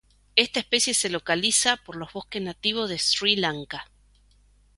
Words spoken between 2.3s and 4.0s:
nativos de Sri Lanka.